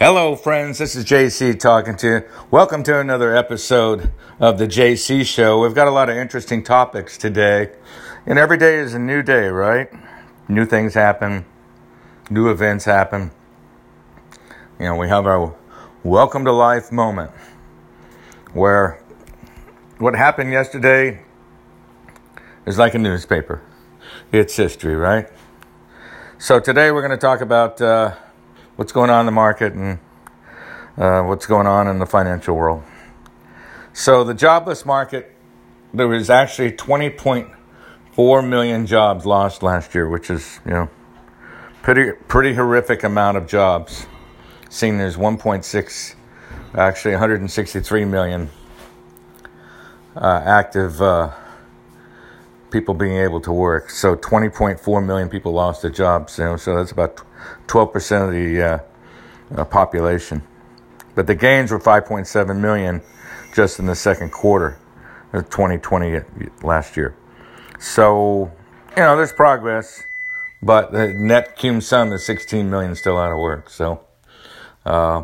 Hello, 0.00 0.34
friends. 0.34 0.78
This 0.78 0.96
is 0.96 1.04
JC 1.04 1.56
talking 1.56 1.94
to 1.98 2.06
you. 2.08 2.24
Welcome 2.50 2.82
to 2.82 2.98
another 2.98 3.36
episode 3.36 4.10
of 4.40 4.58
the 4.58 4.66
JC 4.66 5.24
Show. 5.24 5.60
We've 5.60 5.72
got 5.72 5.86
a 5.86 5.92
lot 5.92 6.10
of 6.10 6.16
interesting 6.16 6.64
topics 6.64 7.16
today, 7.16 7.70
and 8.26 8.36
every 8.36 8.58
day 8.58 8.74
is 8.78 8.94
a 8.94 8.98
new 8.98 9.22
day, 9.22 9.46
right? 9.46 9.88
New 10.48 10.66
things 10.66 10.94
happen, 10.94 11.44
new 12.28 12.50
events 12.50 12.84
happen. 12.84 13.30
You 14.80 14.86
know, 14.86 14.96
we 14.96 15.06
have 15.06 15.26
our 15.26 15.54
welcome 16.02 16.44
to 16.44 16.52
life 16.52 16.90
moment 16.90 17.30
where 18.52 19.00
what 19.98 20.16
happened 20.16 20.50
yesterday 20.50 21.22
is 22.66 22.78
like 22.78 22.94
a 22.94 22.98
newspaper. 22.98 23.62
It's 24.32 24.56
history, 24.56 24.96
right? 24.96 25.28
So 26.38 26.58
today 26.58 26.90
we're 26.90 27.06
going 27.06 27.16
to 27.16 27.16
talk 27.16 27.40
about 27.40 27.80
uh, 27.80 28.16
what's 28.76 28.92
going 28.92 29.10
on 29.10 29.20
in 29.20 29.26
the 29.26 29.32
market 29.32 29.72
and 29.72 29.98
uh, 30.96 31.22
what's 31.22 31.46
going 31.46 31.66
on 31.66 31.88
in 31.88 31.98
the 31.98 32.06
financial 32.06 32.56
world. 32.56 32.82
So 33.92 34.24
the 34.24 34.34
jobless 34.34 34.84
market, 34.84 35.34
there 35.92 36.08
was 36.08 36.30
actually 36.30 36.72
20.4 36.72 38.48
million 38.48 38.86
jobs 38.86 39.24
lost 39.24 39.62
last 39.62 39.94
year, 39.94 40.08
which 40.08 40.30
is 40.30 40.60
you 40.64 40.72
know 40.72 40.90
pretty 41.82 42.12
pretty 42.28 42.54
horrific 42.54 43.04
amount 43.04 43.36
of 43.36 43.46
jobs. 43.46 44.06
Seeing 44.68 44.98
there's 44.98 45.16
1.6, 45.16 46.14
actually 46.74 47.12
163 47.12 48.04
million 48.04 48.50
uh, 50.16 50.42
active 50.44 51.00
uh, 51.00 51.30
people 52.74 52.92
being 52.92 53.16
able 53.16 53.40
to 53.40 53.52
work. 53.52 53.88
So 53.88 54.16
20.4 54.16 55.06
million 55.06 55.28
people 55.28 55.52
lost 55.52 55.82
their 55.82 55.92
jobs. 55.92 56.36
You 56.38 56.44
know, 56.44 56.56
so 56.56 56.74
that's 56.74 56.90
about 56.90 57.22
12% 57.68 58.26
of 58.26 58.32
the 58.32 58.62
uh, 58.62 59.60
uh, 59.60 59.64
population. 59.64 60.42
But 61.14 61.28
the 61.28 61.36
gains 61.36 61.70
were 61.70 61.78
5.7 61.78 62.58
million 62.58 63.00
just 63.54 63.78
in 63.78 63.86
the 63.86 63.94
second 63.94 64.32
quarter 64.32 64.76
of 65.32 65.48
2020 65.50 66.20
last 66.64 66.96
year. 66.96 67.14
So, 67.78 68.50
you 68.96 69.02
know, 69.02 69.16
there's 69.16 69.32
progress, 69.32 70.04
but 70.60 70.90
the 70.90 71.12
net 71.12 71.56
cum 71.56 71.80
sum 71.80 72.12
is 72.12 72.26
16 72.26 72.68
million 72.68 72.96
still 72.96 73.16
out 73.16 73.30
of 73.30 73.38
work. 73.38 73.70
So, 73.70 74.00
uh, 74.84 75.22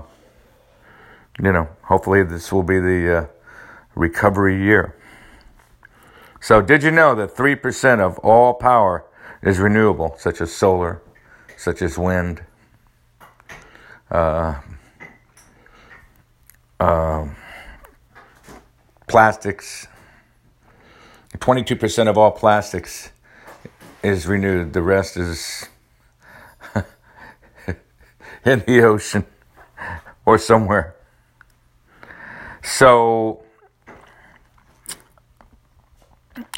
you 1.42 1.50
know, 1.50 1.68
hopefully 1.82 2.22
this 2.22 2.52
will 2.52 2.62
be 2.62 2.78
the 2.78 3.18
uh, 3.18 3.26
recovery 3.96 4.62
year. 4.62 4.94
So, 6.40 6.62
did 6.62 6.82
you 6.82 6.90
know 6.90 7.14
that 7.14 7.34
3% 7.36 8.00
of 8.00 8.18
all 8.20 8.54
power 8.54 9.04
is 9.42 9.58
renewable, 9.58 10.14
such 10.18 10.40
as 10.40 10.50
solar, 10.50 11.02
such 11.56 11.82
as 11.82 11.98
wind? 11.98 12.42
Uh, 14.10 14.58
uh, 16.80 17.28
plastics. 19.06 19.86
22% 21.36 22.08
of 22.08 22.16
all 22.16 22.30
plastics 22.30 23.10
is 24.02 24.26
renewed, 24.26 24.72
the 24.72 24.82
rest 24.82 25.18
is 25.18 25.68
in 28.46 28.60
the 28.66 28.82
ocean 28.82 29.26
or 30.24 30.38
somewhere. 30.38 30.96
So, 32.62 33.42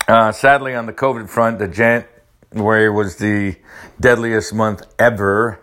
uh, 0.09 0.33
sadly, 0.33 0.75
on 0.75 0.87
the 0.87 0.93
COVID 0.93 1.29
front, 1.29 1.59
the 1.59 1.69
January 1.69 2.91
was 2.91 3.17
the 3.17 3.57
deadliest 4.01 4.53
month 4.55 4.83
ever. 4.99 5.61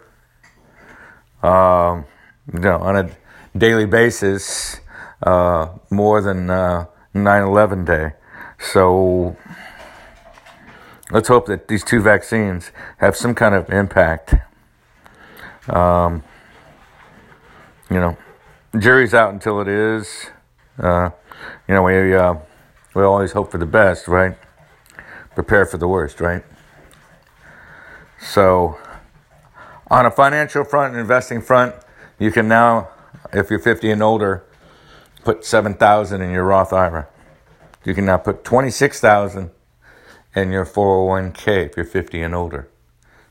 Um, 1.44 2.06
you 2.54 2.59
know, 2.59 2.78
on 2.80 2.96
a 2.96 3.09
daily 3.58 3.86
basis, 3.86 4.80
uh, 5.23 5.70
more 5.90 6.22
than 6.22 6.50
uh, 6.50 6.86
9 7.14 7.44
11 7.44 7.86
day. 7.86 8.12
So 8.59 9.36
let's 11.12 11.28
hope 11.28 11.47
that 11.47 11.68
these 11.68 11.84
two 11.84 12.02
vaccines 12.02 12.72
have 12.97 13.16
some 13.16 13.36
kind 13.36 13.56
of 13.56 13.69
impact. 13.69 14.36
Um, 15.69 16.24
you 17.90 17.97
know, 17.97 18.18
jury's 18.78 19.13
out 19.13 19.34
until 19.34 19.62
it 19.62 19.68
is. 19.68 20.28
Uh, 20.78 21.09
you 21.68 21.74
know, 21.74 21.84
we 21.84 22.16
uh, 22.16 22.36
we 23.00 23.06
always 23.06 23.32
hope 23.32 23.50
for 23.50 23.58
the 23.58 23.66
best, 23.66 24.10
right? 24.10 24.36
Prepare 25.34 25.66
for 25.66 25.78
the 25.78 25.88
worst, 25.88 26.20
right? 26.20 26.44
So, 28.20 28.78
on 29.90 30.06
a 30.06 30.12
financial 30.12 30.66
front, 30.66 30.98
investing 30.98 31.42
front, 31.42 31.76
you 32.20 32.30
can 32.30 32.50
now, 32.50 32.90
if 33.32 33.50
you're 33.50 33.60
50 33.60 33.90
and 33.90 34.04
older, 34.04 34.44
put 35.24 35.46
7,000 35.46 36.22
in 36.22 36.32
your 36.32 36.44
Roth 36.44 36.74
IRA. 36.74 37.08
You 37.86 37.94
can 37.94 38.06
now 38.06 38.18
put 38.18 38.44
26,000 38.44 39.50
in 40.36 40.52
your 40.52 40.66
401k 40.66 41.70
if 41.70 41.78
you're 41.78 41.86
50 41.86 42.22
and 42.22 42.36
older. 42.36 42.68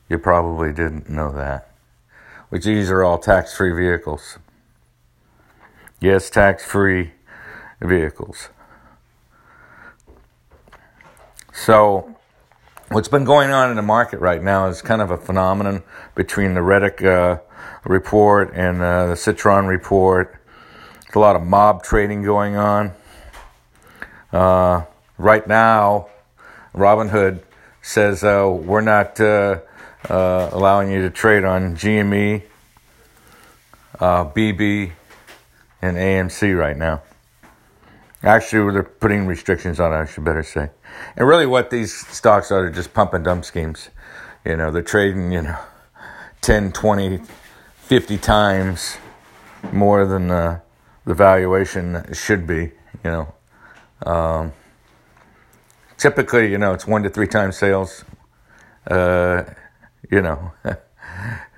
You 0.09 0.17
probably 0.17 0.73
didn't 0.73 1.11
know 1.11 1.31
that. 1.33 1.69
Which 2.49 2.65
these 2.65 2.89
are 2.89 3.03
all 3.03 3.19
tax-free 3.19 3.73
vehicles. 3.73 4.39
Yes, 6.01 6.31
tax-free 6.31 7.11
vehicles. 7.79 8.49
So, 11.61 12.15
what's 12.87 13.09
been 13.09 13.25
going 13.25 13.51
on 13.51 13.69
in 13.69 13.75
the 13.75 13.81
market 13.81 14.21
right 14.21 14.41
now 14.41 14.67
is 14.67 14.81
kind 14.81 15.01
of 15.01 15.11
a 15.11 15.17
phenomenon 15.17 15.83
between 16.15 16.53
the 16.53 16.61
Reddit 16.61 17.05
uh, 17.05 17.41
report 17.83 18.53
and 18.53 18.81
uh, 18.81 19.07
the 19.07 19.17
Citron 19.17 19.67
report. 19.67 20.39
There's 21.03 21.15
a 21.15 21.19
lot 21.19 21.35
of 21.35 21.43
mob 21.43 21.83
trading 21.83 22.23
going 22.23 22.55
on. 22.55 22.93
Uh, 24.31 24.85
right 25.17 25.45
now, 25.45 26.07
Robinhood 26.73 27.43
says 27.81 28.23
uh, 28.23 28.49
we're 28.49 28.79
not 28.79 29.19
uh, 29.19 29.59
uh, 30.09 30.49
allowing 30.53 30.89
you 30.89 31.01
to 31.01 31.09
trade 31.09 31.43
on 31.43 31.75
GME, 31.75 32.43
BB, 33.99 34.91
and 35.81 35.97
AMC 35.97 36.57
right 36.57 36.77
now. 36.77 37.01
Actually, 38.23 38.73
they're 38.73 38.83
putting 38.83 39.27
restrictions 39.27 39.79
on 39.79 39.93
it, 39.93 39.95
I 39.95 40.05
should 40.05 40.25
better 40.25 40.43
say. 40.43 40.69
And 41.15 41.27
really, 41.27 41.45
what 41.45 41.69
these 41.69 41.95
stocks 42.07 42.51
are, 42.51 42.65
are 42.65 42.69
just 42.69 42.93
pump 42.93 43.13
and 43.13 43.23
dump 43.23 43.45
schemes. 43.45 43.89
You 44.45 44.57
know, 44.57 44.71
they're 44.71 44.81
trading, 44.81 45.31
you 45.31 45.41
know, 45.41 45.57
10, 46.41 46.71
20, 46.71 47.21
50 47.77 48.17
times 48.17 48.97
more 49.71 50.05
than 50.05 50.31
uh, 50.31 50.59
the 51.05 51.13
valuation 51.13 52.05
should 52.13 52.45
be, 52.45 52.71
you 53.03 53.11
know. 53.11 53.33
Um, 54.05 54.53
typically, 55.97 56.51
you 56.51 56.57
know, 56.57 56.73
it's 56.73 56.87
one 56.87 57.03
to 57.03 57.09
three 57.09 57.27
times 57.27 57.57
sales. 57.57 58.03
Uh, 58.87 59.43
you 60.09 60.21
know, 60.21 60.51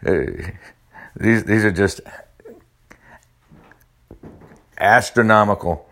these 0.03 1.43
these 1.43 1.65
are 1.65 1.71
just 1.71 2.01
astronomical. 4.77 5.87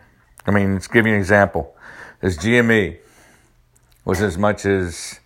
I 0.49 0.51
mean, 0.51 0.73
let's 0.73 0.87
give 0.87 1.05
you 1.05 1.13
an 1.13 1.19
example. 1.19 1.75
This 2.21 2.35
GME 2.35 2.97
was 4.03 4.19
as 4.19 4.35
much 4.35 4.65
as 4.65 5.19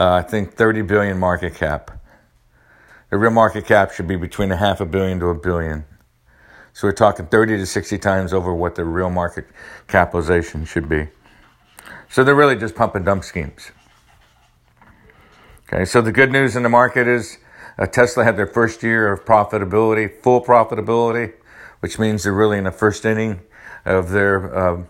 uh, 0.00 0.14
I 0.14 0.22
think 0.22 0.54
30 0.54 0.82
billion 0.82 1.20
market 1.20 1.54
cap. 1.54 2.02
The 3.10 3.16
real 3.16 3.30
market 3.30 3.64
cap 3.64 3.92
should 3.92 4.08
be 4.08 4.16
between 4.16 4.50
a 4.50 4.56
half 4.56 4.80
a 4.80 4.86
billion 4.86 5.20
to 5.20 5.26
a 5.26 5.36
billion. 5.36 5.84
So 6.72 6.88
we're 6.88 6.92
talking 6.94 7.26
30 7.26 7.58
to 7.58 7.64
60 7.64 7.96
times 7.98 8.32
over 8.32 8.52
what 8.52 8.74
the 8.74 8.84
real 8.84 9.08
market 9.08 9.46
capitalization 9.86 10.64
should 10.64 10.88
be. 10.88 11.06
So 12.10 12.24
they're 12.24 12.34
really 12.34 12.56
just 12.56 12.74
pump 12.74 12.96
and 12.96 13.04
dump 13.04 13.22
schemes. 13.22 13.70
Okay, 15.68 15.84
so 15.84 16.00
the 16.00 16.10
good 16.10 16.32
news 16.32 16.56
in 16.56 16.64
the 16.64 16.68
market 16.68 17.06
is 17.06 17.38
uh, 17.78 17.86
Tesla 17.86 18.24
had 18.24 18.36
their 18.36 18.48
first 18.48 18.82
year 18.82 19.12
of 19.12 19.24
profitability, 19.24 20.10
full 20.24 20.44
profitability, 20.44 21.34
which 21.84 21.98
means 21.98 22.22
they're 22.22 22.32
really 22.32 22.56
in 22.56 22.64
the 22.64 22.72
first 22.72 23.04
inning 23.04 23.38
of 23.84 24.08
their 24.08 24.56
uh, 24.56 24.82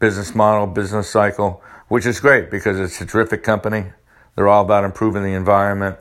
business 0.00 0.34
model, 0.34 0.66
business 0.66 1.08
cycle, 1.08 1.62
which 1.86 2.04
is 2.04 2.18
great 2.18 2.50
because 2.50 2.80
it's 2.80 3.00
a 3.00 3.06
terrific 3.06 3.44
company. 3.44 3.84
They're 4.34 4.48
all 4.48 4.64
about 4.64 4.82
improving 4.82 5.22
the 5.22 5.34
environment 5.34 5.96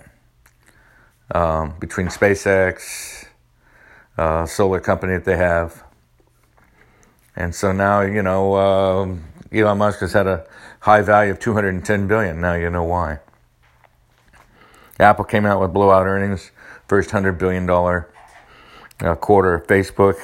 um, 1.36 1.76
between 1.80 2.08
SpaceX, 2.08 3.28
uh, 4.18 4.48
solar 4.48 4.80
company 4.80 5.14
that 5.14 5.26
they 5.26 5.38
have. 5.38 5.84
And 7.36 7.54
so 7.54 7.72
now, 7.72 8.02
you 8.02 8.24
know, 8.24 8.54
uh, 8.56 9.56
Elon 9.56 9.78
Musk 9.78 10.00
has 10.00 10.14
had 10.14 10.26
a 10.26 10.48
high 10.80 11.04
value 11.04 11.32
of 11.32 11.38
210 11.38 12.08
billion. 12.08 12.42
Now 12.42 12.56
you 12.56 12.72
know 12.72 12.86
why. 12.86 13.20
Apple 15.00 15.26
came 15.26 15.46
out 15.46 15.62
with 15.62 15.74
blowout 15.74 16.08
earnings, 16.08 16.50
first 16.88 17.12
$100 17.12 17.38
billion 17.38 17.70
uh, 17.70 19.16
quarter. 19.16 19.64
Facebook, 19.68 20.18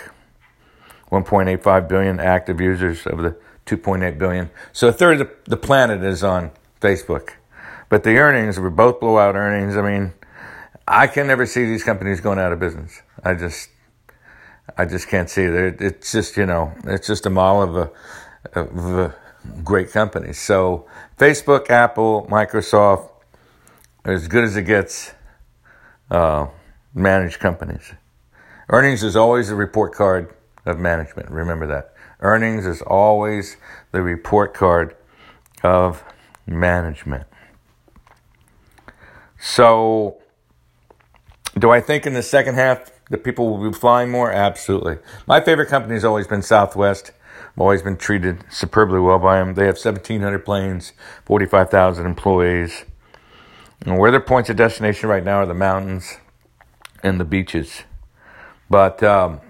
1.85 1.11 1.87
billion 1.87 2.19
active 2.19 2.59
users 2.59 3.05
of 3.05 3.19
the 3.19 3.35
2.8 3.65 4.17
billion. 4.17 4.49
So 4.73 4.87
a 4.89 4.93
third 4.93 5.21
of 5.21 5.31
the 5.45 5.57
planet 5.57 6.03
is 6.03 6.23
on 6.23 6.51
Facebook. 6.81 7.31
But 7.89 8.03
the 8.03 8.17
earnings 8.17 8.59
were 8.59 8.69
both 8.69 8.99
blowout 8.99 9.35
earnings. 9.35 9.77
I 9.77 9.81
mean, 9.81 10.13
I 10.87 11.07
can 11.07 11.27
never 11.27 11.45
see 11.45 11.65
these 11.65 11.83
companies 11.83 12.21
going 12.21 12.39
out 12.39 12.51
of 12.51 12.59
business. 12.59 13.01
I 13.23 13.33
just, 13.35 13.69
I 14.77 14.85
just 14.85 15.07
can't 15.07 15.29
see 15.29 15.43
it. 15.43 15.81
It's 15.81 16.11
just, 16.11 16.37
you 16.37 16.45
know, 16.45 16.73
it's 16.85 17.07
just 17.07 17.25
a 17.25 17.29
mall 17.29 17.61
of 17.61 17.75
a, 17.75 18.59
of 18.59 18.85
a 18.99 19.15
great 19.63 19.91
company. 19.91 20.33
So 20.33 20.87
Facebook, 21.17 21.69
Apple, 21.69 22.27
Microsoft, 22.29 23.09
as 24.03 24.27
good 24.27 24.43
as 24.43 24.55
it 24.55 24.63
gets, 24.63 25.13
uh, 26.11 26.47
managed 26.93 27.39
companies. 27.39 27.93
Earnings 28.69 29.03
is 29.03 29.15
always 29.15 29.49
a 29.49 29.55
report 29.55 29.93
card 29.93 30.33
of 30.65 30.79
management. 30.79 31.29
Remember 31.29 31.67
that. 31.67 31.93
Earnings 32.19 32.65
is 32.65 32.81
always 32.81 33.57
the 33.91 34.01
report 34.01 34.53
card 34.53 34.95
of 35.63 36.03
management. 36.47 37.27
So, 39.39 40.17
do 41.57 41.69
I 41.69 41.81
think 41.81 42.05
in 42.05 42.13
the 42.13 42.23
second 42.23 42.55
half 42.55 42.91
that 43.09 43.23
people 43.23 43.49
will 43.49 43.69
be 43.69 43.77
flying 43.77 44.09
more? 44.09 44.31
Absolutely. 44.31 44.97
My 45.27 45.41
favorite 45.41 45.69
company 45.69 45.93
has 45.93 46.05
always 46.05 46.27
been 46.27 46.41
Southwest. 46.41 47.11
I've 47.53 47.61
always 47.61 47.81
been 47.81 47.97
treated 47.97 48.43
superbly 48.49 48.99
well 48.99 49.19
by 49.19 49.39
them. 49.39 49.53
They 49.53 49.65
have 49.65 49.75
1,700 49.75 50.43
planes, 50.43 50.93
45,000 51.25 52.05
employees. 52.05 52.85
And 53.85 53.99
where 53.99 54.09
their 54.09 54.21
points 54.21 54.49
of 54.49 54.55
destination 54.55 55.09
right 55.09 55.23
now 55.23 55.37
are 55.37 55.45
the 55.45 55.53
mountains 55.53 56.17
and 57.03 57.19
the 57.19 57.25
beaches. 57.25 57.83
But, 58.69 59.03
um, 59.03 59.41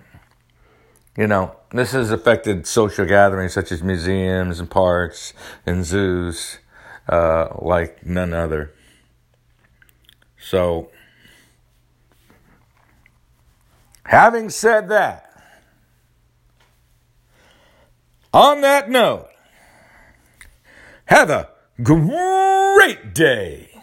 you 1.18 1.28
know, 1.28 1.56
this 1.72 1.92
has 1.92 2.12
affected 2.12 2.68
social 2.68 3.06
gatherings 3.06 3.54
such 3.54 3.72
as 3.72 3.82
museums 3.82 4.60
and 4.60 4.70
parks 4.70 5.34
and 5.66 5.86
zoos 5.86 6.60
uh, 7.08 7.48
like 7.60 8.06
none 8.06 8.34
other. 8.34 8.74
So, 10.40 10.92
having 14.06 14.50
said 14.50 14.90
that, 14.90 15.32
on 18.34 18.62
that 18.62 18.90
note, 18.90 19.30
have 21.06 21.30
a 21.30 21.50
great 21.82 23.14
day. 23.14 23.75